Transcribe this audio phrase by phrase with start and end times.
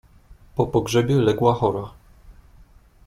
[0.55, 1.89] "Po pogrzebie legła chora."